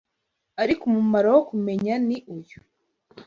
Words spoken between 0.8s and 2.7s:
umumaro wo kumenya ni uyu